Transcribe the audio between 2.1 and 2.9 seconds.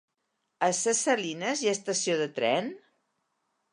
de tren?